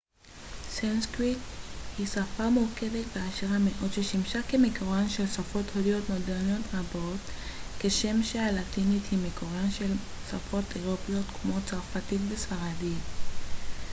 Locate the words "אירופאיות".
10.75-11.25